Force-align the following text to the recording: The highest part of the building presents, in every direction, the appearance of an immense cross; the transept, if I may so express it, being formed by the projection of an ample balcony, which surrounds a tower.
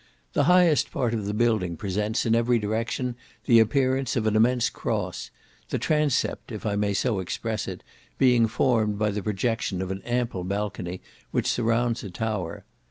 The 0.33 0.45
highest 0.45 0.89
part 0.91 1.13
of 1.13 1.27
the 1.27 1.33
building 1.35 1.77
presents, 1.77 2.25
in 2.25 2.33
every 2.33 2.57
direction, 2.57 3.13
the 3.45 3.59
appearance 3.59 4.15
of 4.15 4.25
an 4.25 4.35
immense 4.35 4.67
cross; 4.67 5.29
the 5.69 5.77
transept, 5.77 6.51
if 6.51 6.65
I 6.65 6.75
may 6.75 6.95
so 6.95 7.19
express 7.19 7.67
it, 7.67 7.83
being 8.17 8.47
formed 8.47 8.97
by 8.97 9.11
the 9.11 9.21
projection 9.21 9.79
of 9.79 9.91
an 9.91 10.01
ample 10.01 10.43
balcony, 10.43 11.01
which 11.29 11.45
surrounds 11.51 12.03
a 12.03 12.09
tower. 12.09 12.65